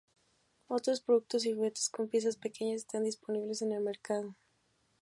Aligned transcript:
Otros 0.67 0.99
productos 1.01 1.45
y 1.45 1.53
juguetes 1.53 1.87
con 1.91 2.07
piezas 2.09 2.35
pequeñas 2.35 2.77
están 2.77 3.03
disponibles 3.03 3.61
en 3.61 3.71
el 3.73 3.81
mercado. 3.83 4.33